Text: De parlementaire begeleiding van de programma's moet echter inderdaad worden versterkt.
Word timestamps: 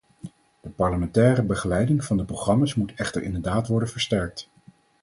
De 0.61 0.69
parlementaire 0.69 1.43
begeleiding 1.43 2.03
van 2.03 2.17
de 2.17 2.23
programma's 2.23 2.75
moet 2.75 2.93
echter 2.93 3.23
inderdaad 3.23 3.67
worden 3.67 3.89
versterkt. 3.89 4.49